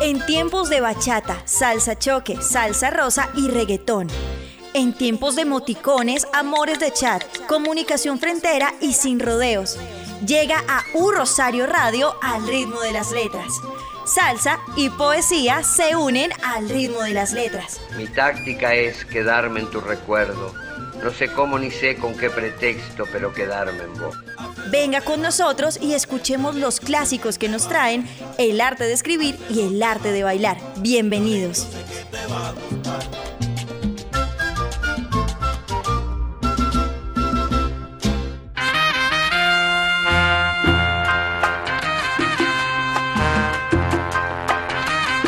[0.00, 4.08] En tiempos de bachata, salsa choque, salsa rosa y reggaetón.
[4.74, 9.78] En tiempos de moticones, amores de chat, comunicación frontera y sin rodeos.
[10.26, 13.52] Llega a U Rosario Radio al ritmo de las letras.
[14.04, 17.80] Salsa y poesía se unen al ritmo de las letras.
[17.96, 20.63] Mi táctica es quedarme en tu recuerdo
[21.04, 24.16] no sé cómo ni sé con qué pretexto, pero quedarme en vos.
[24.70, 29.60] Venga con nosotros y escuchemos los clásicos que nos traen el arte de escribir y
[29.60, 30.56] el arte de bailar.
[30.78, 31.68] Bienvenidos.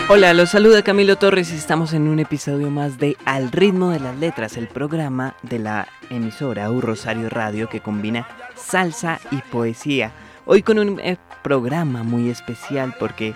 [0.08, 3.98] Hola, los saluda Camilo Torres y estamos en un episodio más de Al ritmo de
[3.98, 10.12] las letras, el programa de la emisora U Rosario Radio que combina salsa y poesía.
[10.44, 13.34] Hoy con un eh, programa muy especial porque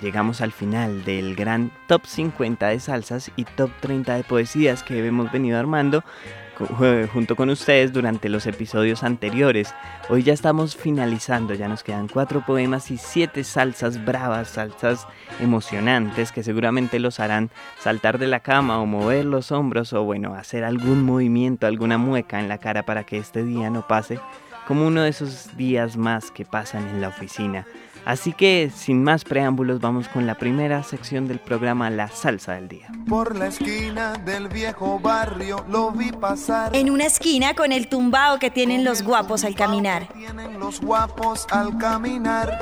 [0.00, 5.04] llegamos al final del gran top 50 de salsas y top 30 de poesías que
[5.04, 6.04] hemos venido armando
[7.12, 9.74] junto con ustedes durante los episodios anteriores.
[10.08, 15.06] Hoy ya estamos finalizando, ya nos quedan cuatro poemas y siete salsas bravas, salsas
[15.40, 20.34] emocionantes que seguramente los harán saltar de la cama o mover los hombros o bueno,
[20.34, 24.18] hacer algún movimiento, alguna mueca en la cara para que este día no pase
[24.66, 27.66] como uno de esos días más que pasan en la oficina.
[28.04, 32.68] Así que, sin más preámbulos, vamos con la primera sección del programa La Salsa del
[32.68, 32.88] Día.
[33.08, 36.76] Por la esquina del viejo barrio lo vi pasar.
[36.76, 40.08] En una esquina con el tumbao que tienen los guapos al caminar.
[40.12, 42.58] Tienen los guapos al caminar.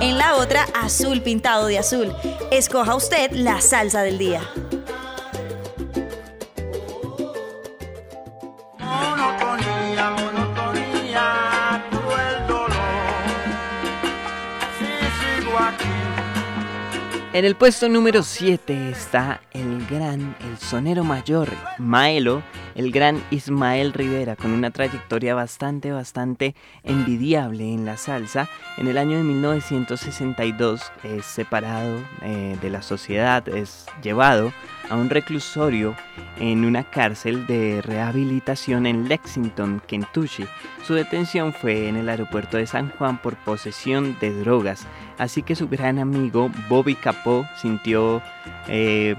[0.00, 2.10] En la otra, azul pintado de azul.
[2.50, 4.40] Escoja usted la salsa del día.
[17.32, 21.48] En el puesto número 7 está el gran, el sonero mayor,
[21.78, 22.42] Maelo,
[22.74, 28.48] el gran Ismael Rivera, con una trayectoria bastante, bastante envidiable en la salsa.
[28.78, 34.52] En el año de 1962 es separado eh, de la sociedad, es llevado
[34.88, 35.94] a un reclusorio
[36.40, 40.46] en una cárcel de rehabilitación en Lexington, Kentucky.
[40.84, 44.86] Su detención fue en el aeropuerto de San Juan por posesión de drogas,
[45.20, 48.22] así que su gran amigo Bobby Capó sintió
[48.68, 49.14] eh,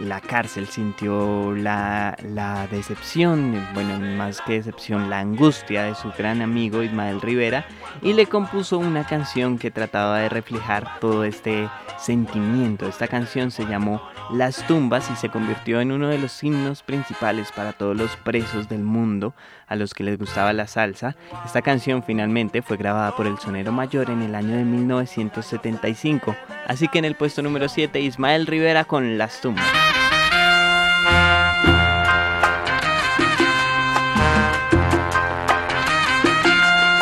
[0.00, 6.40] la cárcel, sintió la, la, decepción, bueno, más que decepción, la angustia de su gran
[6.40, 7.66] amigo Ismael Rivera
[8.00, 11.68] y le compuso una canción que trataba de reflejar todo este
[11.98, 12.88] sentimiento.
[12.88, 14.00] Esta canción se llamó
[14.32, 18.68] Las tumbas y se convirtió en uno de los himnos principales para todos los presos
[18.68, 19.34] del mundo
[19.66, 21.16] a los que les gustaba la salsa.
[21.44, 26.36] Esta canción finalmente fue grabada por el sonero mayor en el año de 1975.
[26.66, 29.64] Así que en el puesto número 7 Ismael Rivera con Las tumbas.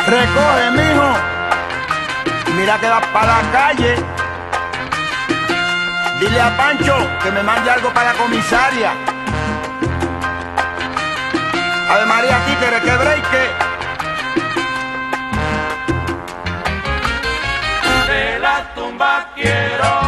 [0.05, 1.33] Recoge, mijo.
[2.57, 3.95] Mira que vas para la calle.
[6.19, 9.12] Dile a Pancho que me mande algo para la comisaria.
[11.93, 13.43] Ave María Títere, que breike.
[18.07, 20.02] De la tumba quiero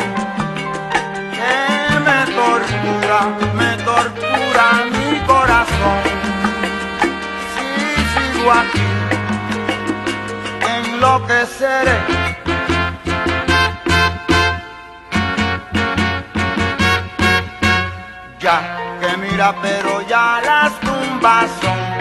[1.37, 1.55] que
[2.01, 3.19] me tortura,
[3.55, 5.99] me tortura mi corazón.
[7.55, 7.67] Si
[8.13, 8.89] sigo aquí,
[10.77, 11.99] enloqueceré.
[18.41, 18.57] Ya
[19.01, 22.00] que mira, pero ya las tumbas son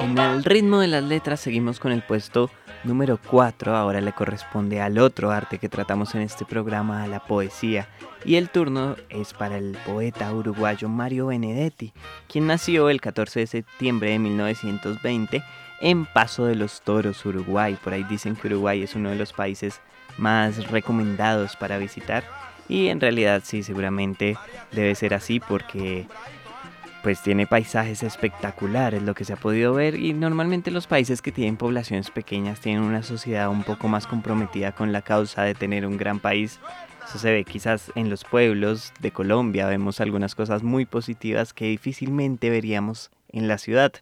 [0.00, 2.50] En el ritmo de las letras seguimos con el puesto
[2.84, 3.76] número 4.
[3.76, 7.88] Ahora le corresponde al otro arte que tratamos en este programa, a la poesía.
[8.24, 11.92] Y el turno es para el poeta uruguayo Mario Benedetti,
[12.28, 15.42] quien nació el 14 de septiembre de 1920
[15.80, 17.76] en Paso de los Toros, Uruguay.
[17.82, 19.80] Por ahí dicen que Uruguay es uno de los países
[20.16, 22.24] más recomendados para visitar.
[22.68, 24.36] Y en realidad sí, seguramente
[24.72, 26.06] debe ser así porque
[27.02, 31.32] pues tiene paisajes espectaculares lo que se ha podido ver y normalmente los países que
[31.32, 35.86] tienen poblaciones pequeñas tienen una sociedad un poco más comprometida con la causa de tener
[35.86, 36.58] un gran país.
[37.08, 41.66] Eso se ve quizás en los pueblos de Colombia, vemos algunas cosas muy positivas que
[41.66, 43.92] difícilmente veríamos en la ciudad.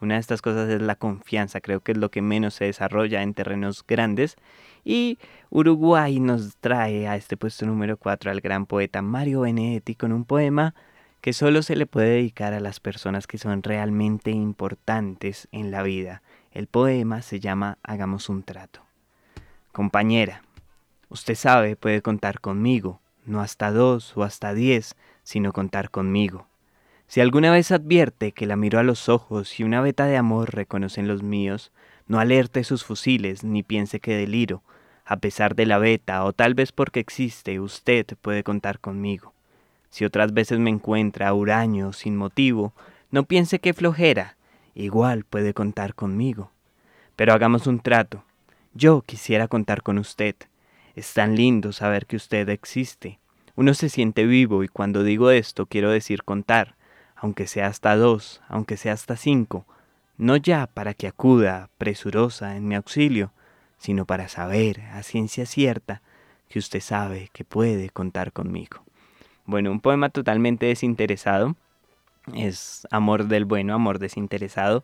[0.00, 3.22] Una de estas cosas es la confianza, creo que es lo que menos se desarrolla
[3.22, 4.36] en terrenos grandes.
[4.84, 5.18] Y
[5.50, 10.24] Uruguay nos trae a este puesto número 4 al gran poeta Mario Benedetti con un
[10.24, 10.74] poema
[11.22, 15.82] que solo se le puede dedicar a las personas que son realmente importantes en la
[15.82, 16.22] vida.
[16.52, 18.82] El poema se llama Hagamos un trato.
[19.72, 20.42] Compañera,
[21.08, 26.46] usted sabe, puede contar conmigo, no hasta dos o hasta diez, sino contar conmigo.
[27.08, 30.54] Si alguna vez advierte que la miro a los ojos y una veta de amor
[30.54, 31.70] reconocen los míos,
[32.08, 34.62] no alerte sus fusiles ni piense que deliro.
[35.04, 39.32] A pesar de la veta o tal vez porque existe, usted puede contar conmigo.
[39.88, 42.72] Si otras veces me encuentra huraño sin motivo,
[43.10, 44.36] no piense que flojera,
[44.74, 46.50] igual puede contar conmigo.
[47.14, 48.24] Pero hagamos un trato.
[48.74, 50.34] Yo quisiera contar con usted.
[50.96, 53.20] Es tan lindo saber que usted existe.
[53.54, 56.74] Uno se siente vivo y cuando digo esto quiero decir contar,
[57.16, 59.66] aunque sea hasta dos, aunque sea hasta cinco,
[60.18, 63.32] no ya para que acuda presurosa en mi auxilio,
[63.78, 66.02] sino para saber a ciencia cierta
[66.48, 68.82] que usted sabe que puede contar conmigo.
[69.44, 71.56] Bueno, un poema totalmente desinteresado.
[72.34, 74.82] Es amor del bueno, amor desinteresado,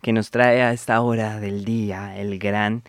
[0.00, 2.82] que nos trae a esta hora del día el gran,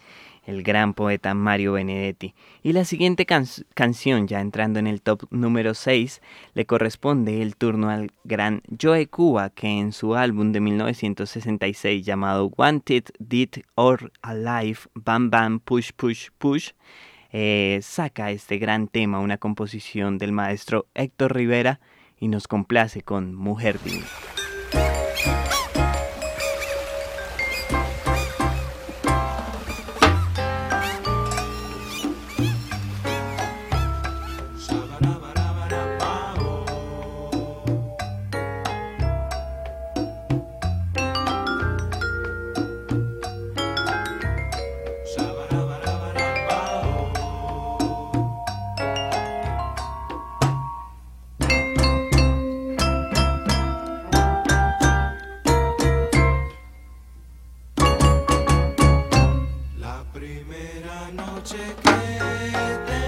[0.46, 2.34] el gran poeta Mario Benedetti.
[2.64, 6.22] Y la siguiente can canción, ya entrando en el top número 6,
[6.54, 12.52] le corresponde el turno al gran Joe Cuba, que en su álbum de 1966 llamado
[12.58, 16.72] Wanted, Dead or Alive, Bam Bam, Push Push Push,
[17.32, 21.80] eh, saca este gran tema, una composición del maestro Héctor Rivera
[22.18, 24.06] y nos complace con Mujer Divina.
[60.76, 62.20] primera noche que
[62.86, 63.05] te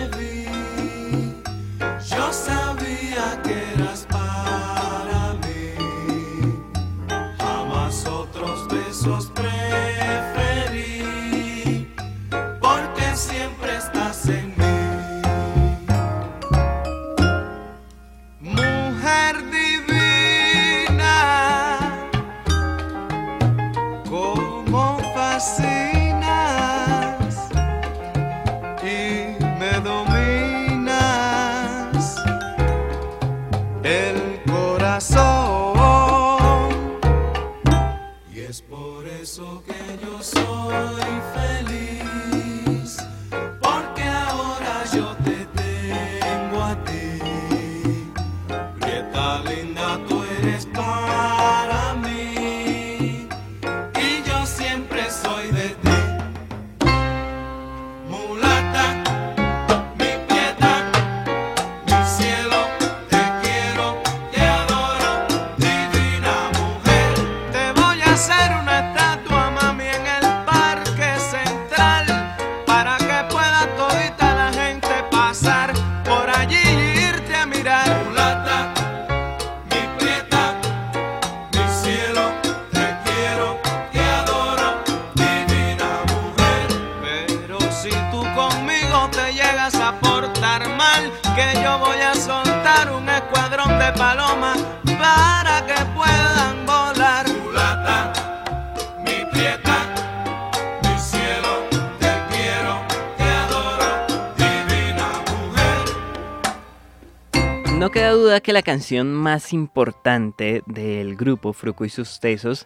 [108.48, 112.66] que la canción más importante del grupo Fruco y sus Tesos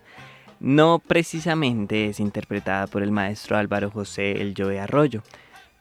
[0.59, 5.23] no precisamente es interpretada por el maestro Álvaro José El Joe Arroyo.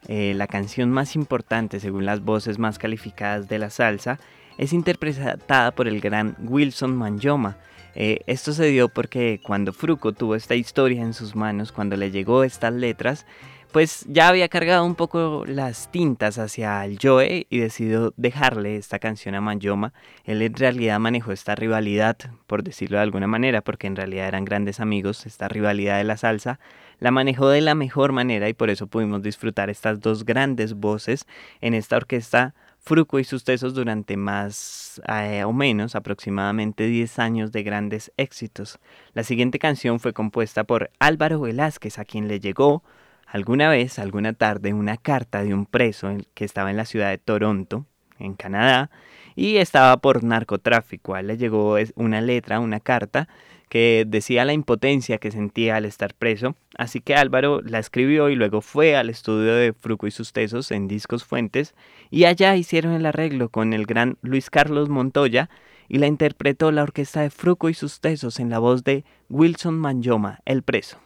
[0.08, 4.18] Eh, la canción más importante, según las voces más calificadas de la salsa,
[4.56, 7.58] es interpretada por el gran Wilson Manyoma.
[7.94, 12.10] Eh, esto se dio porque cuando Fruco tuvo esta historia en sus manos, cuando le
[12.10, 13.26] llegó estas letras,
[13.72, 18.98] pues ya había cargado un poco las tintas hacia el Joe y decidió dejarle esta
[18.98, 19.92] canción a Manyoma.
[20.24, 24.44] Él en realidad manejó esta rivalidad, por decirlo de alguna manera, porque en realidad eran
[24.44, 26.58] grandes amigos, esta rivalidad de la salsa,
[26.98, 31.26] la manejó de la mejor manera y por eso pudimos disfrutar estas dos grandes voces
[31.60, 37.52] en esta orquesta Fruco y sus tesos durante más eh, o menos aproximadamente 10 años
[37.52, 38.78] de grandes éxitos.
[39.12, 42.82] La siguiente canción fue compuesta por Álvaro Velázquez, a quien le llegó
[43.30, 47.18] alguna vez, alguna tarde, una carta de un preso que estaba en la ciudad de
[47.18, 47.86] Toronto,
[48.18, 48.90] en Canadá,
[49.36, 51.14] y estaba por narcotráfico.
[51.14, 53.28] A él le llegó una letra, una carta,
[53.68, 58.34] que decía la impotencia que sentía al estar preso, así que Álvaro la escribió y
[58.34, 61.74] luego fue al estudio de Fruco y sus Tesos en Discos Fuentes,
[62.10, 65.48] y allá hicieron el arreglo con el gran Luis Carlos Montoya,
[65.88, 69.78] y la interpretó la orquesta de Fruco y sus Tesos en la voz de Wilson
[69.78, 70.98] Manyoma, el preso.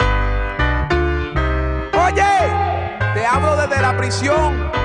[3.14, 4.83] Te hablo desde la prisión.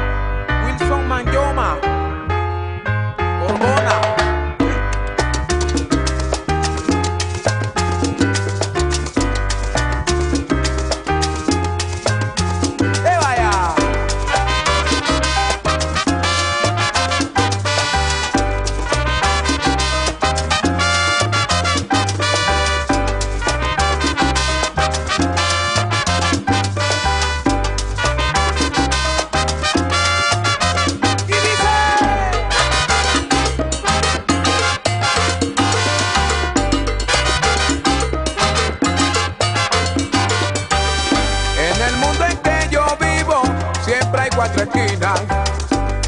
[44.40, 45.20] Cuatro esquinas,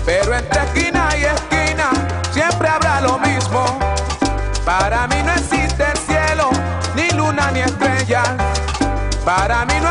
[0.06, 1.90] pero entre esquina y esquina
[2.32, 3.78] siempre habrá lo mismo.
[4.64, 6.50] Para mí no existe el cielo,
[6.96, 8.24] ni luna ni estrella.
[9.26, 9.91] Para mí no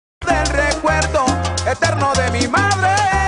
[0.25, 1.25] Del recuerdo
[1.65, 3.20] eterno de mi madre.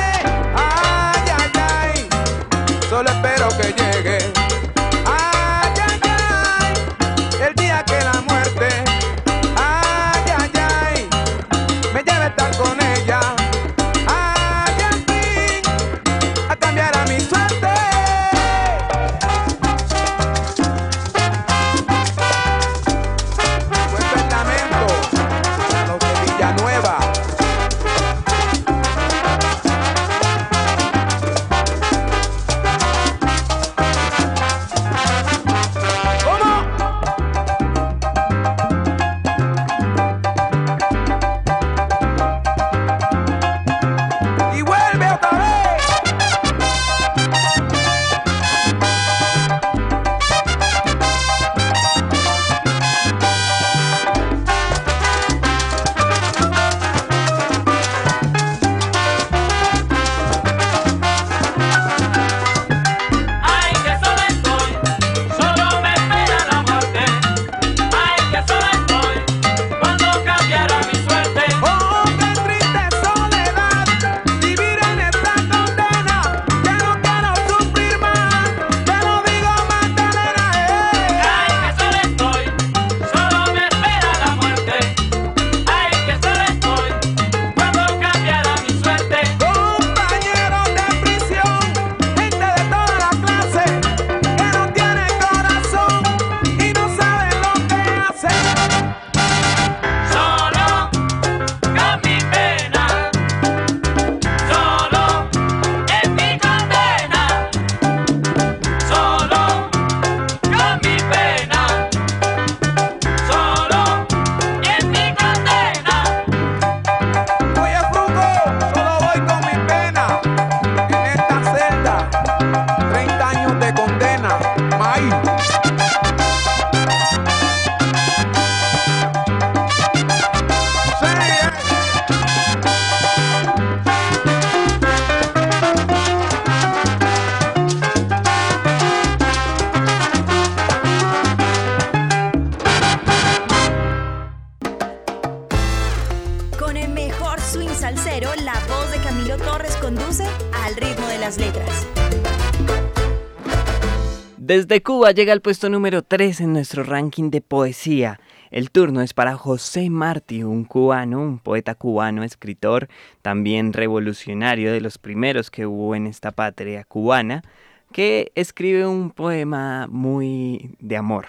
[154.74, 158.20] Desde Cuba llega al puesto número 3 en nuestro ranking de poesía.
[158.50, 162.88] El turno es para José Martí, un cubano, un poeta cubano, escritor,
[163.22, 167.44] también revolucionario de los primeros que hubo en esta patria cubana,
[167.92, 171.28] que escribe un poema muy de amor.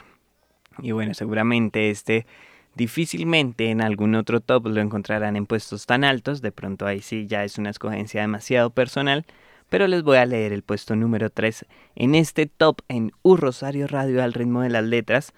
[0.78, 2.26] Y bueno, seguramente este
[2.74, 7.26] difícilmente en algún otro top lo encontrarán en puestos tan altos, de pronto ahí sí
[7.26, 9.26] ya es una escogencia demasiado personal,
[9.74, 13.88] pero les voy a leer el puesto número 3 en este top en U Rosario
[13.88, 15.32] Radio al ritmo de las letras.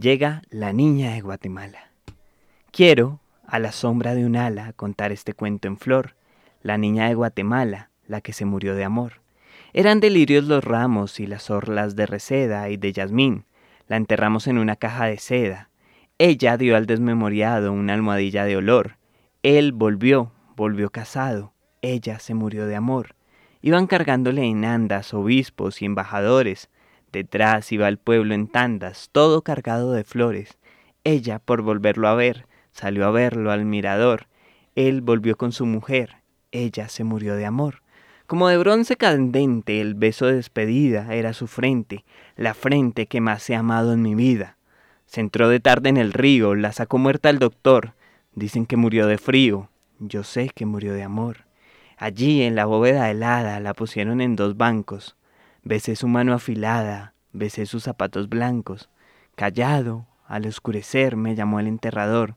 [0.00, 1.90] Llega La Niña de Guatemala.
[2.70, 6.14] Quiero, a la sombra de un ala, contar este cuento en flor.
[6.62, 9.14] La niña de Guatemala, la que se murió de amor.
[9.72, 13.46] Eran delirios los ramos y las orlas de reseda y de jazmín.
[13.88, 15.70] La enterramos en una caja de seda.
[16.18, 18.96] Ella dio al desmemoriado una almohadilla de olor.
[19.42, 21.52] Él volvió, volvió casado.
[21.82, 23.15] Ella se murió de amor.
[23.66, 26.70] Iban cargándole en andas obispos y embajadores.
[27.10, 30.56] Detrás iba el pueblo en tandas, todo cargado de flores.
[31.02, 34.28] Ella, por volverlo a ver, salió a verlo al mirador.
[34.76, 36.18] Él volvió con su mujer.
[36.52, 37.82] Ella se murió de amor.
[38.28, 42.04] Como de bronce candente, el beso de despedida era su frente,
[42.36, 44.58] la frente que más he amado en mi vida.
[45.06, 47.94] Se entró de tarde en el río, la sacó muerta el doctor.
[48.32, 51.45] Dicen que murió de frío, yo sé que murió de amor.
[51.96, 55.16] Allí, en la bóveda helada, la pusieron en dos bancos.
[55.62, 58.90] Besé su mano afilada, besé sus zapatos blancos.
[59.34, 62.36] Callado, al oscurecer, me llamó el enterrador.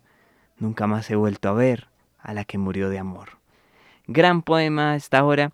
[0.57, 1.87] nunca más he vuelto a ver
[2.19, 3.39] a la que murió de amor.
[4.07, 5.51] Gran poema esta hora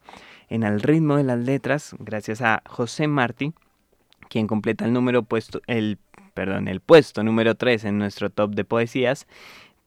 [0.50, 3.54] en Al ritmo de las letras, gracias a José Martí,
[4.30, 5.98] quien completa el número puesto, el,
[6.34, 9.28] perdón, el puesto número 3 en nuestro top de poesías.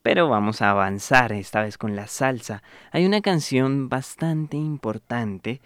[0.02, 2.62] Pero vamos a avanzar esta vez con la salsa.
[2.92, 5.60] Hay una canción bastante importante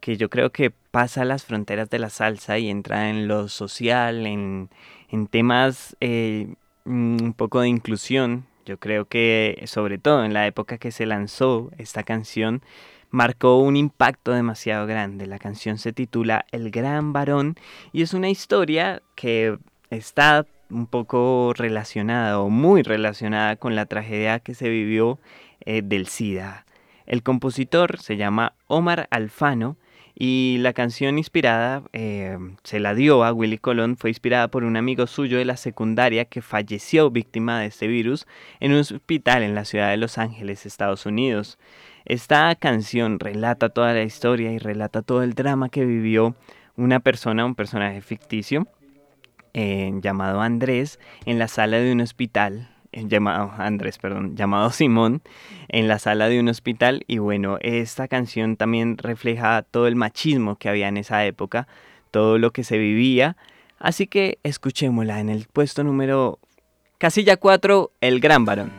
[0.00, 4.26] que yo creo que pasa las fronteras de la salsa y entra en lo social,
[4.26, 4.70] en,
[5.10, 8.46] en temas eh, un poco de inclusión.
[8.64, 12.62] Yo creo que sobre todo en la época que se lanzó esta canción,
[13.10, 15.26] marcó un impacto demasiado grande.
[15.26, 17.56] La canción se titula El Gran Varón
[17.92, 19.58] y es una historia que
[19.90, 25.18] está un poco relacionada o muy relacionada con la tragedia que se vivió
[25.60, 26.66] eh, del SIDA.
[27.06, 29.76] El compositor se llama Omar Alfano
[30.18, 34.76] y la canción inspirada eh, se la dio a Willy Colón, fue inspirada por un
[34.76, 38.26] amigo suyo de la secundaria que falleció víctima de este virus
[38.58, 41.58] en un hospital en la ciudad de Los Ángeles, Estados Unidos.
[42.06, 46.34] Esta canción relata toda la historia y relata todo el drama que vivió
[46.76, 48.66] una persona, un personaje ficticio,
[49.58, 55.22] eh, llamado Andrés, en la sala de un hospital llamado Andrés, perdón, llamado Simón,
[55.68, 57.04] en la sala de un hospital.
[57.06, 61.68] Y bueno, esta canción también refleja todo el machismo que había en esa época,
[62.10, 63.38] todo lo que se vivía.
[63.78, 66.38] Así que escuchémosla en el puesto número
[66.98, 68.72] casilla 4, El Gran Varón.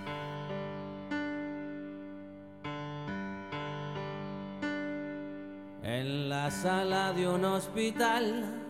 [5.84, 8.67] En la sala de un hospital,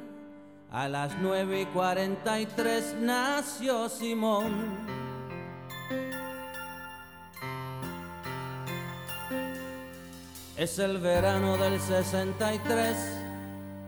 [0.77, 4.77] a las 9 y 43 nació Simón.
[10.55, 12.95] Es el verano del 63,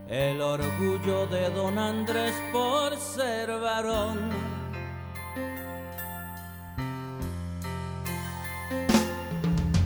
[0.08, 4.32] el orgullo de don Andrés por ser varón.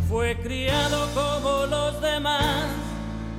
[0.07, 2.65] Fue criado como los demás,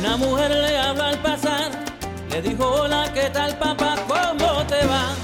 [0.00, 1.70] Una mujer le habla al pasar,
[2.30, 3.96] le dijo, hola, ¿qué tal papá?
[4.08, 5.14] ¿Cómo te va?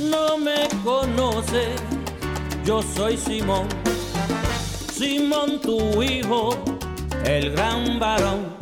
[0.00, 1.76] No me conoce,
[2.64, 3.68] yo soy Simón.
[4.92, 6.56] Simón tu hijo,
[7.24, 8.53] el gran varón.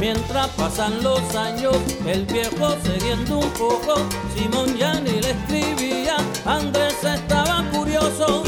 [0.00, 3.94] Mientras pasan los años, el viejo cediendo un poco,
[4.34, 8.42] Simón ya ni le escribía, Andrés estaba curioso.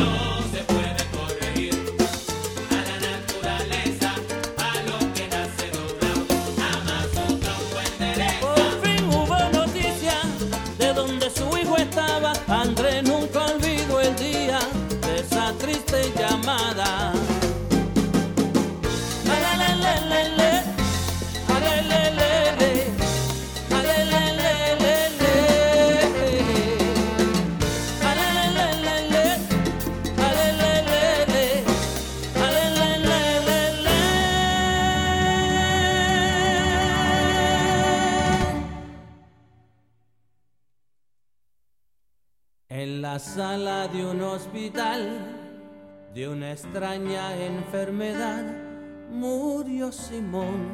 [46.20, 48.44] De una extraña enfermedad
[49.11, 50.68] murió Simón.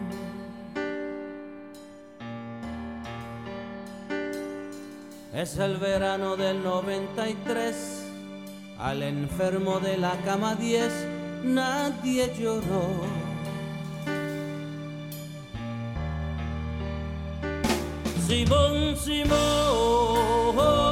[5.32, 8.06] Es el verano del 93,
[8.80, 10.92] al enfermo de la cama 10
[11.44, 12.88] nadie lloró.
[18.26, 20.85] Simón, Simón.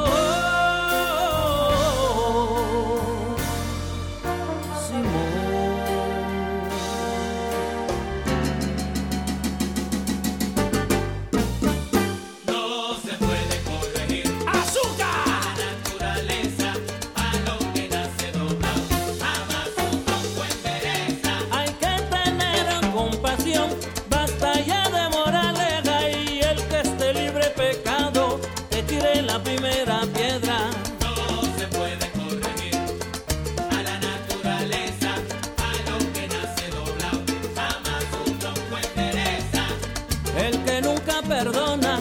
[41.28, 42.00] Perdona.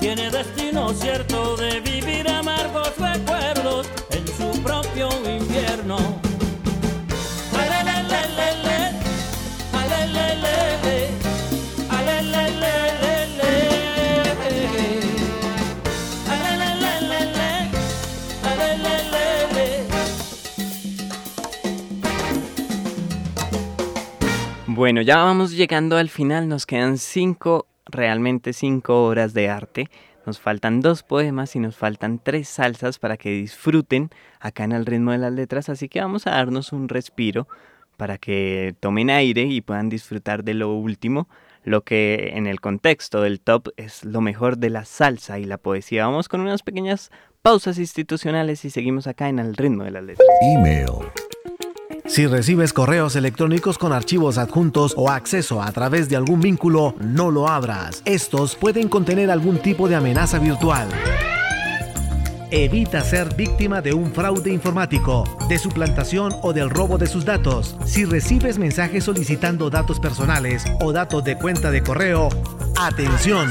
[0.00, 5.98] Tiene destino cierto de vivir amargos recuerdos en su propio infierno.
[24.76, 29.88] Bueno, ya vamos llegando al final, nos quedan cinco, realmente cinco horas de arte.
[30.26, 34.84] Nos faltan dos poemas y nos faltan tres salsas para que disfruten acá en el
[34.84, 37.46] ritmo de las letras, así que vamos a darnos un respiro
[37.96, 41.28] para que tomen aire y puedan disfrutar de lo último,
[41.64, 45.58] lo que en el contexto del top es lo mejor de la salsa y la
[45.58, 46.06] poesía.
[46.06, 47.10] Vamos con unas pequeñas
[47.42, 50.28] pausas institucionales y seguimos acá en el ritmo de las letras.
[50.42, 50.90] Email.
[52.08, 57.32] Si recibes correos electrónicos con archivos adjuntos o acceso a través de algún vínculo, no
[57.32, 58.02] lo abras.
[58.04, 60.88] Estos pueden contener algún tipo de amenaza virtual.
[62.52, 67.76] Evita ser víctima de un fraude informático, de suplantación o del robo de sus datos.
[67.84, 72.28] Si recibes mensajes solicitando datos personales o datos de cuenta de correo,
[72.78, 73.48] atención.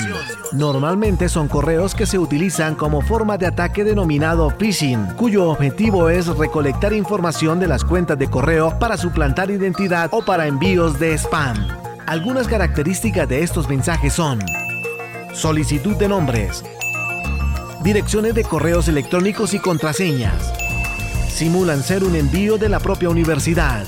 [0.54, 6.28] Normalmente son correos que se utilizan como forma de ataque denominado phishing, cuyo objetivo es
[6.28, 11.68] recolectar información de las cuentas de correo para suplantar identidad o para envíos de spam.
[12.08, 14.40] Algunas características de estos mensajes son
[15.34, 16.64] solicitud de nombres,
[17.86, 20.52] direcciones de correos electrónicos y contraseñas.
[21.30, 23.86] Simulan ser un envío de la propia universidad.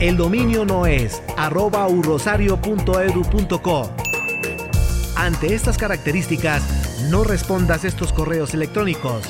[0.00, 3.90] El dominio no es arroba urrosario.edu.co.
[5.14, 6.64] Ante estas características,
[7.10, 9.22] no respondas estos correos electrónicos.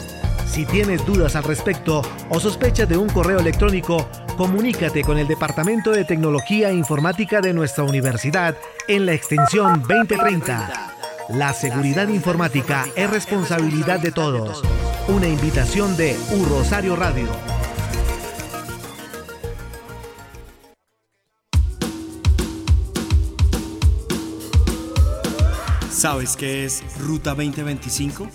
[0.46, 5.90] Si tienes dudas al respecto o sospechas de un correo electrónico, comunícate con el Departamento
[5.90, 8.56] de Tecnología e Informática de nuestra universidad
[8.88, 10.93] en la extensión 2030.
[11.30, 14.62] La seguridad informática es responsabilidad de todos.
[15.08, 17.28] Una invitación de U Rosario Radio.
[25.90, 28.28] ¿Sabes qué es Ruta 2025?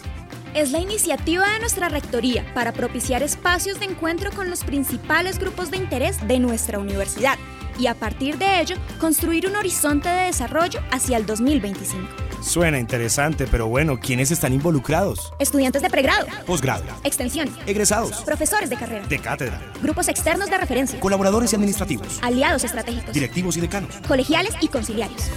[0.55, 5.69] Es la iniciativa de nuestra Rectoría para propiciar espacios de encuentro con los principales grupos
[5.69, 7.37] de interés de nuestra universidad
[7.77, 12.28] y a partir de ello construir un horizonte de desarrollo hacia el 2025.
[12.41, 15.33] Suena interesante, pero bueno, ¿quiénes están involucrados?
[15.39, 20.99] Estudiantes de pregrado, Posgrado, extensión, egresados, profesores de carrera, de cátedra, grupos externos de referencia,
[20.99, 23.93] colaboradores y administrativos, aliados estratégicos, directivos y decanos.
[24.07, 25.29] colegiales y conciliarios.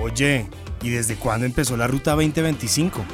[0.00, 0.48] Oye,
[0.82, 3.04] ¿y desde cuándo empezó la Ruta 2025?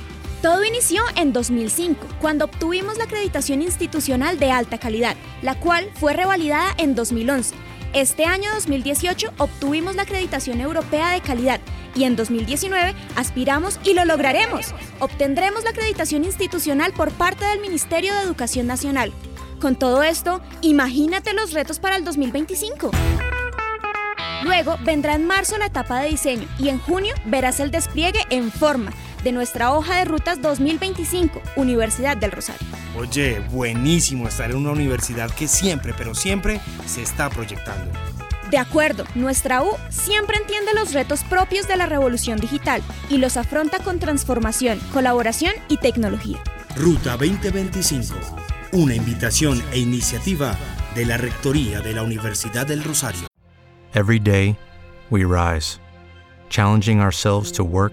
[0.41, 6.15] Todo inició en 2005, cuando obtuvimos la acreditación institucional de alta calidad, la cual fue
[6.15, 7.55] revalidada en 2011
[7.95, 11.59] Este año 2018 obtuvimos la acreditación europea de calidad
[11.95, 14.75] y en 2019 aspiramos y lo lograremos.
[15.01, 19.13] Obtendremos la acreditación institucional por parte del Ministerio de Educación Nacional.
[19.59, 22.91] Con todo esto, imagínate los retos para el 2025.
[24.45, 28.53] Luego vendrá en marzo la etapa de diseño y en junio verás el despliegue en
[28.53, 32.67] forma de nuestra hoja de rutas 2025, Universidad del Rosario.
[32.97, 37.91] Oye, buenísimo estar en una universidad que siempre, pero siempre se está proyectando.
[38.51, 43.37] De acuerdo, nuestra U siempre entiende los retos propios de la revolución digital y los
[43.37, 46.39] afronta con transformación, colaboración y tecnología.
[46.75, 48.15] Ruta 2025,
[48.73, 50.57] una invitación e iniciativa
[50.95, 53.27] de la Rectoría de la Universidad del Rosario.
[53.93, 54.57] Every day,
[55.11, 55.79] we rise,
[56.49, 57.93] challenging ourselves to work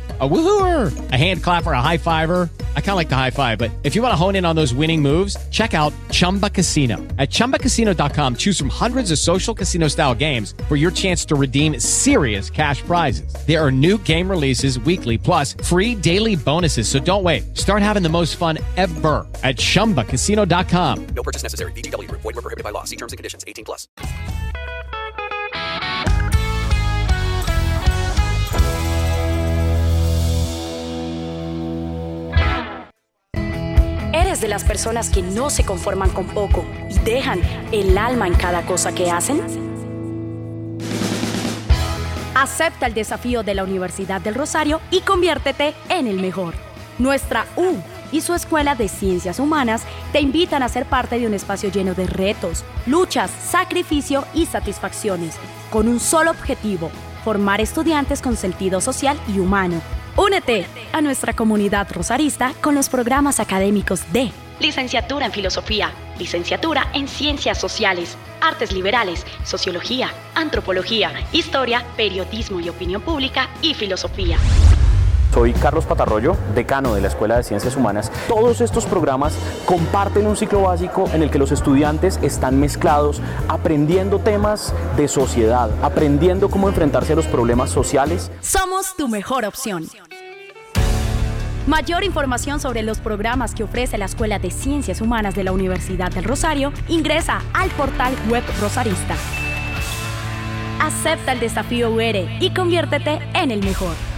[0.21, 2.47] A woohooer, a hand clapper, a high fiver.
[2.75, 4.55] I kind of like the high five, but if you want to hone in on
[4.55, 6.97] those winning moves, check out Chumba Casino.
[7.17, 11.79] At chumbacasino.com, choose from hundreds of social casino style games for your chance to redeem
[11.79, 13.33] serious cash prizes.
[13.47, 16.87] There are new game releases weekly, plus free daily bonuses.
[16.87, 17.57] So don't wait.
[17.57, 21.07] Start having the most fun ever at chumbacasino.com.
[21.15, 21.71] No purchase necessary.
[21.71, 22.21] Group.
[22.21, 22.83] Void were prohibited by law.
[22.83, 23.43] See terms and conditions.
[23.47, 23.87] 18 plus.
[34.41, 37.39] De las personas que no se conforman con poco y dejan
[37.71, 39.41] el alma en cada cosa que hacen?
[42.35, 46.55] Acepta el desafío de la Universidad del Rosario y conviértete en el mejor.
[46.97, 47.75] Nuestra U
[48.11, 51.93] y su Escuela de Ciencias Humanas te invitan a ser parte de un espacio lleno
[51.93, 55.35] de retos, luchas, sacrificio y satisfacciones,
[55.69, 56.91] con un solo objetivo,
[57.23, 59.81] formar estudiantes con sentido social y humano.
[60.17, 67.07] Únete a nuestra comunidad rosarista con los programas académicos de Licenciatura en Filosofía, Licenciatura en
[67.07, 74.37] Ciencias Sociales, Artes Liberales, Sociología, Antropología, Historia, Periodismo y Opinión Pública y Filosofía.
[75.33, 78.11] Soy Carlos Patarroyo, decano de la Escuela de Ciencias Humanas.
[78.27, 79.33] Todos estos programas
[79.65, 85.69] comparten un ciclo básico en el que los estudiantes están mezclados, aprendiendo temas de sociedad,
[85.81, 88.29] aprendiendo cómo enfrentarse a los problemas sociales.
[88.41, 89.85] Somos tu mejor opción.
[91.65, 96.11] Mayor información sobre los programas que ofrece la Escuela de Ciencias Humanas de la Universidad
[96.11, 99.15] del Rosario ingresa al portal web Rosarista.
[100.81, 104.10] Acepta el desafío UR y conviértete en el mejor.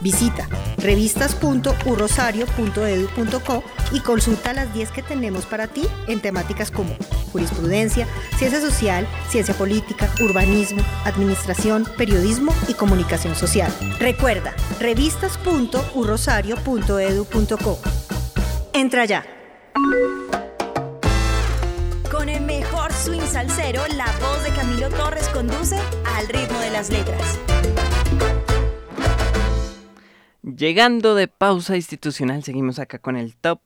[0.00, 6.94] Visita revistas.urrosario.edu.co y consulta las 10 que tenemos para ti en temáticas como
[7.32, 13.72] jurisprudencia, ciencia social, ciencia política, urbanismo, administración, periodismo y comunicación social.
[13.98, 17.78] Recuerda, revistas.urrosario.edu.co.
[18.72, 19.24] Entra ya.
[22.10, 25.80] Con el mejor swing salsero, la voz de Camilo Torres conduce
[26.16, 27.38] al ritmo de las letras.
[30.56, 33.60] Llegando de pausa institucional, seguimos acá con el top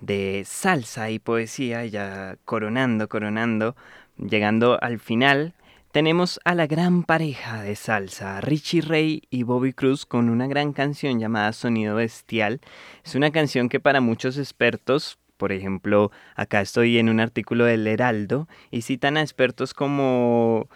[0.00, 3.76] de salsa y poesía, ya coronando, coronando,
[4.16, 5.54] llegando al final.
[5.92, 10.72] Tenemos a la gran pareja de salsa, Richie Ray y Bobby Cruz, con una gran
[10.72, 12.60] canción llamada Sonido Bestial.
[13.04, 17.86] Es una canción que para muchos expertos, por ejemplo, acá estoy en un artículo del
[17.86, 20.68] Heraldo, y citan a expertos como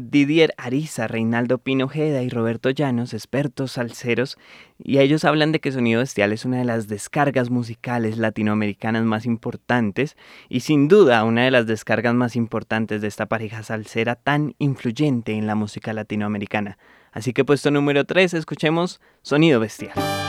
[0.00, 4.38] Didier Ariza, Reinaldo Pino Ojeda y Roberto Llanos, expertos salseros,
[4.78, 9.26] y ellos hablan de que Sonido Bestial es una de las descargas musicales latinoamericanas más
[9.26, 10.16] importantes
[10.48, 15.32] y sin duda una de las descargas más importantes de esta pareja salsera tan influyente
[15.32, 16.78] en la música latinoamericana.
[17.12, 20.19] Así que puesto número 3, escuchemos Sonido Bestial.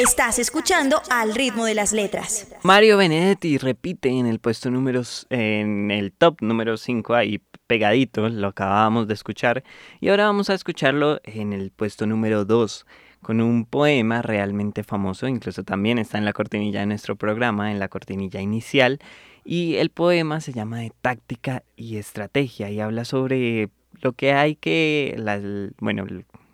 [0.00, 2.48] Estás escuchando al ritmo de las letras.
[2.62, 8.48] Mario Benedetti repite en el puesto número, en el top número 5 ahí pegadito, lo
[8.48, 9.62] acabábamos de escuchar,
[10.00, 12.86] y ahora vamos a escucharlo en el puesto número 2
[13.20, 17.78] con un poema realmente famoso, incluso también está en la cortinilla de nuestro programa, en
[17.78, 19.00] la cortinilla inicial,
[19.44, 23.68] y el poema se llama de táctica y estrategia y habla sobre
[24.00, 25.38] lo que hay que, la,
[25.78, 26.06] bueno,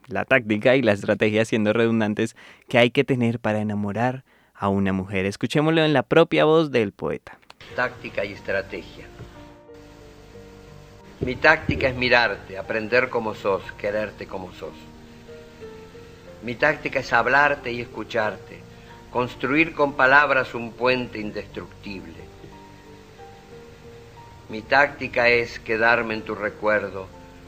[0.06, 2.36] la táctica y la estrategia siendo redundantes
[2.68, 5.26] que hay que tener para enamorar a una mujer.
[5.26, 7.38] Escuchémoslo en la propia voz del poeta.
[7.74, 9.06] Táctica y estrategia.
[11.20, 14.74] Mi táctica es mirarte, aprender como sos, quererte como sos.
[16.42, 18.60] Mi táctica es hablarte y escucharte,
[19.10, 22.14] construir con palabras un puente indestructible.
[24.48, 27.08] Mi táctica es quedarme en tu recuerdo,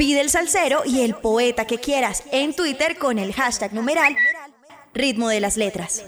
[0.00, 4.16] Pide el salsero y el poeta que quieras en Twitter con el hashtag numeral
[4.94, 6.02] ritmo de las letras.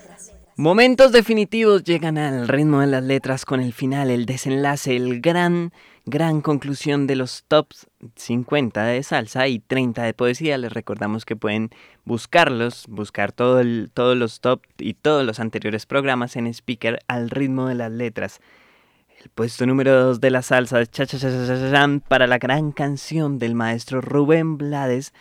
[0.57, 5.75] Momentos definitivos llegan al ritmo de las letras con el final, el desenlace, el gran,
[6.07, 7.87] gran conclusión de los tops
[8.17, 10.57] 50 de salsa y 30 de poesía.
[10.57, 11.69] Les recordamos que pueden
[12.07, 13.61] buscarlos, buscar todo
[13.93, 18.41] todos los top y todos los anteriores programas en speaker al ritmo de las letras.
[19.23, 23.55] El puesto número 2 de la salsa cha, cha, cha, para la gran canción del
[23.55, 25.13] maestro Rubén Blades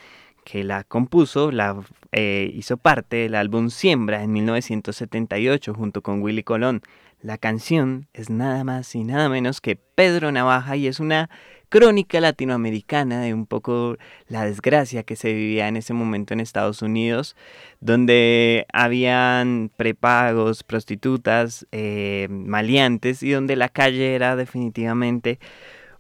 [0.43, 1.79] que la compuso, la
[2.11, 6.81] eh, hizo parte del álbum Siembra en 1978 junto con Willy Colón.
[7.21, 11.29] La canción es nada más y nada menos que Pedro Navaja y es una
[11.72, 13.95] crónica latinoamericana de un poco
[14.28, 17.38] la desgracia que se vivía en ese momento en Estados Unidos,
[17.80, 25.39] donde habían prepagos, prostitutas, eh, maleantes y donde la calle era definitivamente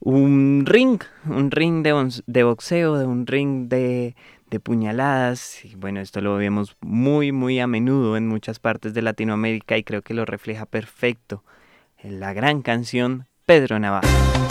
[0.01, 4.13] un ring, un ring de, boxeo, de un ring de,
[4.61, 5.63] puñaladas.
[5.63, 9.83] Y bueno, esto lo vemos muy, muy a menudo en muchas partes de Latinoamérica y
[9.83, 11.45] creo que lo refleja perfecto
[11.97, 14.50] en la gran canción Pedro Navaja.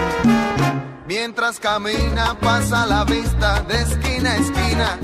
[1.13, 4.99] Mientras camina pasa la vista de esquina a esquina.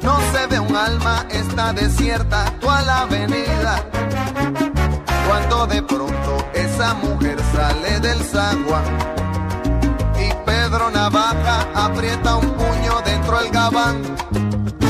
[0.00, 3.84] No se ve un alma, está desierta toda la avenida.
[5.28, 8.80] Cuando de pronto esa mujer sale del sagua
[10.18, 14.89] y Pedro Navaja aprieta un puño dentro del gabán.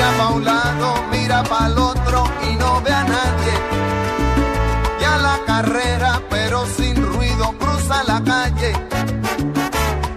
[0.00, 3.54] Mira pa' un lado, mira pa' el otro y no ve a nadie.
[4.98, 8.72] Y a la carrera, pero sin ruido, cruza la calle.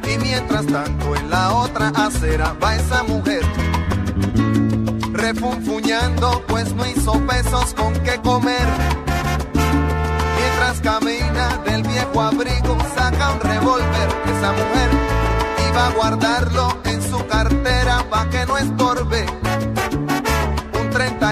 [0.09, 3.41] Y mientras tanto en la otra acera va esa mujer.
[5.11, 8.67] Refunfuñando, pues no hizo pesos con qué comer.
[10.39, 14.07] Mientras camina del viejo abrigo, saca un revólver.
[14.33, 14.89] Esa mujer
[15.69, 19.42] iba a guardarlo en su cartera pa' que no estorbe.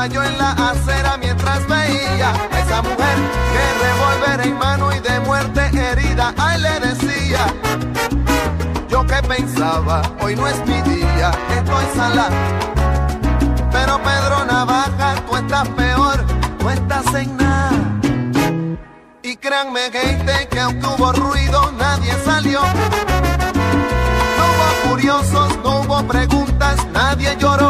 [0.00, 3.16] Navaja cayó en la acera mientras veía esa mujer
[3.52, 6.32] que revólver en mano y de muerte herida.
[6.38, 7.46] Ay, le decía,
[8.88, 12.34] yo que pensaba, hoy no es mi día, estoy salado.
[13.70, 16.24] Pero Pedro Navaja, tú estás peor,
[16.62, 17.38] no estás en.
[19.22, 22.62] Y créanme, gente, que aunque hubo ruido, nadie salió.
[24.38, 27.69] No hubo curiosos, no hubo preguntas, nadie lloró.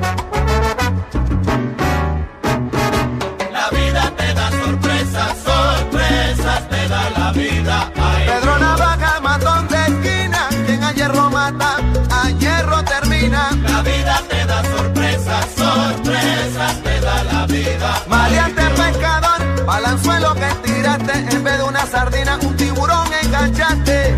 [13.31, 18.03] La vida te da sorpresas, sorpresas te da la vida.
[18.09, 24.15] Maleante pescador, balanzuelo que tiraste, en vez de una sardina, un tiburón enganchaste.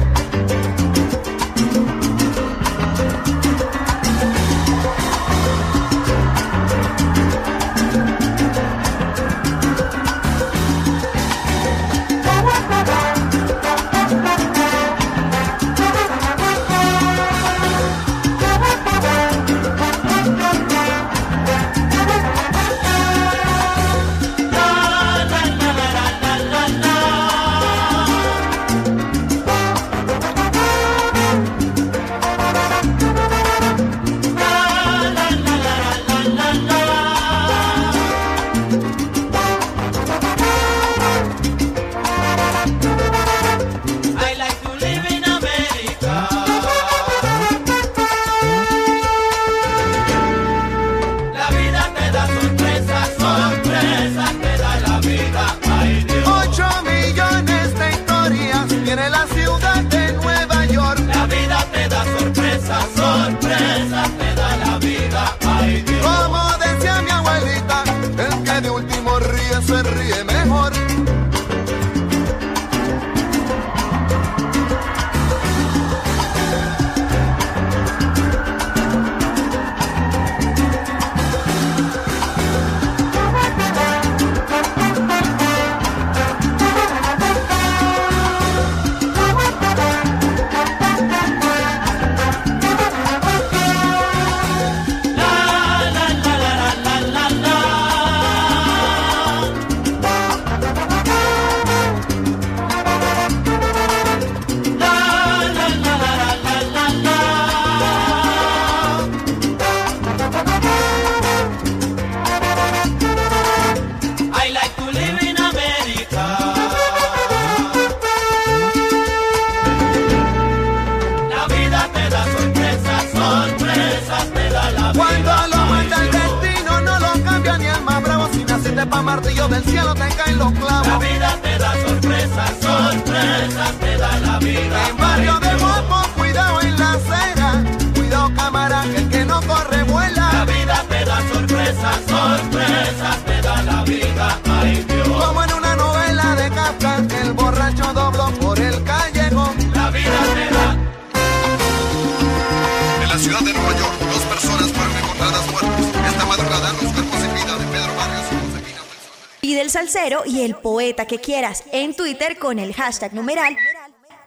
[162.83, 163.55] Hashtag numeral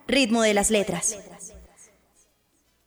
[0.09, 1.19] ritmo de las letras.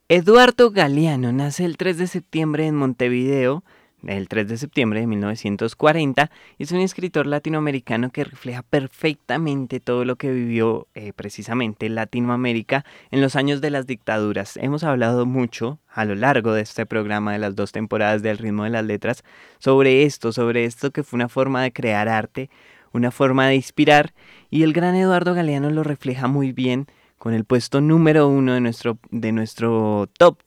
[0.08, 3.64] Eduardo Galeano nace el 3 de septiembre en Montevideo,
[4.08, 10.06] el 3 de septiembre de 1940, y es un escritor latinoamericano que refleja perfectamente todo
[10.06, 14.58] lo que vivió eh, precisamente Latinoamérica en los años de las dictaduras.
[14.58, 18.64] Hemos hablado mucho a lo largo de este programa de las dos temporadas del ritmo
[18.64, 19.24] de las letras
[19.60, 22.50] sobre esto, sobre esto que fue una forma de crear arte,
[22.94, 24.14] una forma de inspirar,
[24.50, 26.88] y el gran Eduardo Galeano lo refleja muy bien
[27.18, 30.40] con el puesto número uno de nuestro, de nuestro top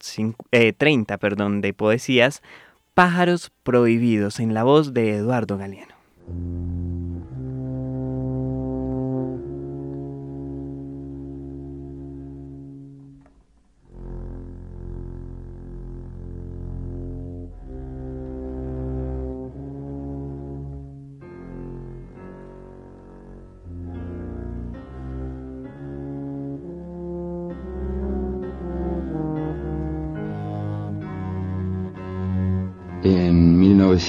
[0.50, 2.42] eh, 30 perdón, de poesías,
[2.94, 5.94] Pájaros Prohibidos, en la voz de Eduardo Galeano.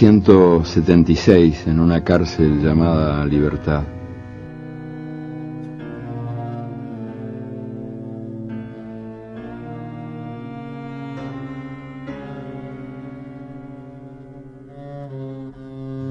[0.01, 3.83] 1976 en una cárcel llamada Libertad.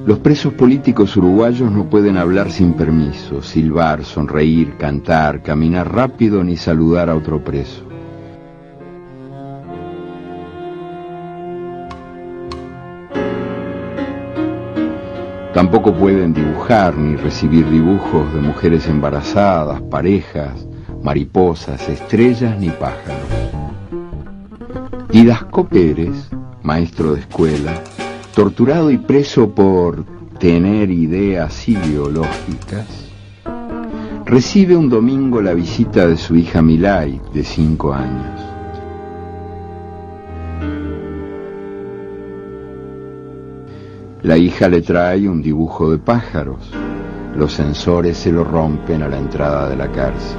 [0.06, 6.56] Los presos políticos uruguayos no pueden hablar sin permiso, silbar, sonreír, cantar, caminar rápido ni
[6.56, 7.91] saludar a otro preso.
[15.62, 20.66] Tampoco pueden dibujar ni recibir dibujos de mujeres embarazadas, parejas,
[21.04, 23.28] mariposas, estrellas ni pájaros.
[25.12, 26.30] Didasco Pérez,
[26.64, 27.74] maestro de escuela,
[28.34, 30.04] torturado y preso por
[30.40, 32.88] tener ideas ideológicas,
[34.26, 38.41] recibe un domingo la visita de su hija Milay, de cinco años.
[44.22, 46.70] La hija le trae un dibujo de pájaros.
[47.36, 50.38] Los sensores se lo rompen a la entrada de la cárcel.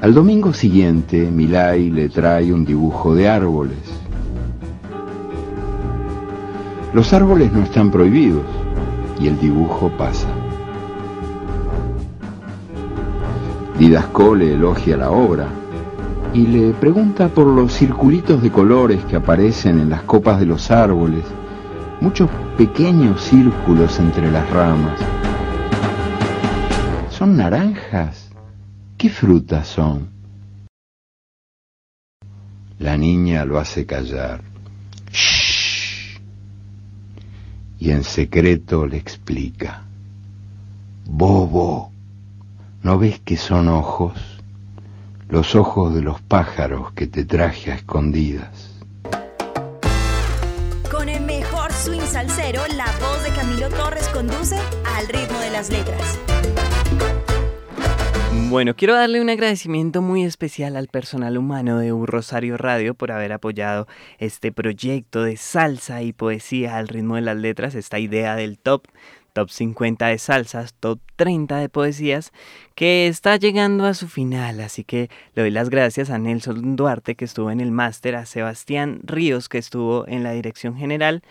[0.00, 3.78] Al domingo siguiente, Milay le trae un dibujo de árboles.
[6.92, 8.46] Los árboles no están prohibidos
[9.20, 10.37] y el dibujo pasa.
[13.78, 15.46] Didasco le elogia la obra
[16.34, 20.72] y le pregunta por los circulitos de colores que aparecen en las copas de los
[20.72, 21.24] árboles,
[22.00, 24.98] muchos pequeños círculos entre las ramas.
[27.10, 28.30] ¿Son naranjas?
[28.96, 30.08] ¿Qué frutas son?
[32.80, 34.40] La niña lo hace callar.
[35.12, 36.18] Shh.
[37.78, 39.84] Y en secreto le explica.
[41.06, 41.92] Bobo.
[42.82, 44.12] ¿No ves que son ojos?
[45.28, 48.78] Los ojos de los pájaros que te traje a escondidas.
[50.90, 54.56] Con el mejor swing salsero, la voz de Camilo Torres conduce
[54.96, 56.18] al ritmo de las letras.
[58.48, 63.12] Bueno, quiero darle un agradecimiento muy especial al personal humano de U Rosario Radio por
[63.12, 63.86] haber apoyado
[64.18, 68.86] este proyecto de salsa y poesía al ritmo de las letras, esta idea del top,
[69.38, 72.32] top 50 de salsas, top 30 de poesías,
[72.74, 74.58] que está llegando a su final.
[74.58, 78.26] Así que le doy las gracias a Nelson Duarte que estuvo en el máster, a
[78.26, 81.22] Sebastián Ríos que estuvo en la dirección general.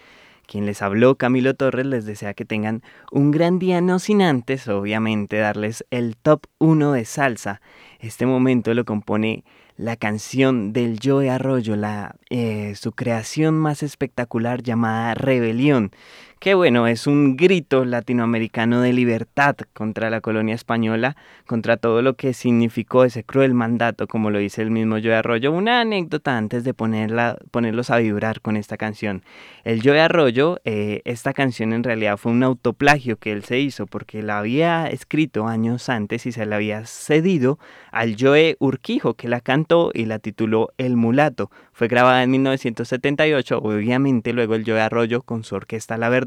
[0.45, 2.81] Quien les habló, Camilo Torres, les desea que tengan
[3.11, 7.59] un gran día, no sin antes, obviamente, darles el top 1 de salsa.
[7.99, 9.43] Este momento lo compone
[9.75, 15.91] la canción del Joe Arroyo, la, eh, su creación más espectacular llamada Rebelión,
[16.39, 21.17] que bueno, es un grito latinoamericano de libertad contra la colonia española,
[21.47, 25.51] contra todo lo que significó ese cruel mandato, como lo dice el mismo Joe Arroyo.
[25.51, 29.23] Una anécdota antes de ponerla, ponerlos a vibrar con esta canción.
[29.63, 33.88] El Joe Arroyo, eh, esta canción en realidad fue un autoplagio que él se hizo
[33.88, 37.57] porque la había escrito años antes y se la había cedido
[37.91, 41.49] al Joe Urquijo, que la cantó y la tituló El Mulato.
[41.73, 46.26] Fue grabada en 1978, obviamente luego el Joe Arroyo con su orquesta La Verdad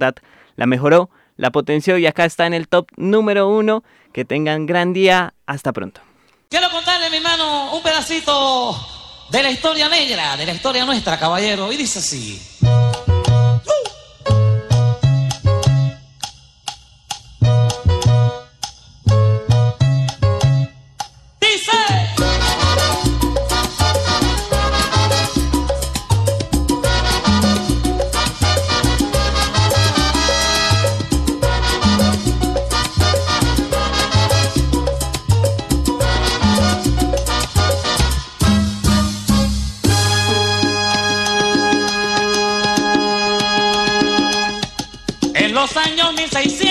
[0.56, 3.84] la mejoró, la potenció y acá está en el top número uno.
[4.12, 6.00] Que tengan gran día, hasta pronto.
[6.48, 8.76] Quiero contarle, mi hermano, un pedacito
[9.30, 12.42] de la historia negra, de la historia nuestra, caballero, y dice así.
[46.30, 46.69] Tá 36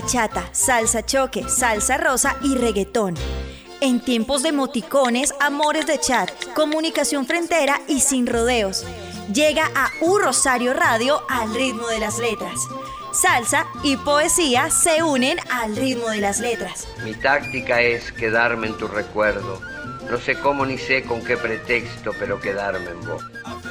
[0.00, 3.14] bachata, salsa choque, salsa rosa y reggaetón.
[3.80, 8.84] En tiempos de moticones, amores de chat, comunicación frentera y sin rodeos.
[9.32, 12.54] Llega a U Rosario Radio al ritmo de las letras.
[13.12, 16.88] Salsa y poesía se unen al ritmo de las letras.
[17.04, 19.60] Mi táctica es quedarme en tu recuerdo.
[20.10, 23.22] No sé cómo ni sé con qué pretexto, pero quedarme en vos.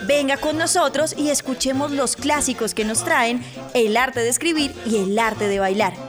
[0.08, 4.98] Venga con nosotros y escuchemos los clásicos que nos traen el arte de escribir y
[4.98, 6.09] el arte de bailar.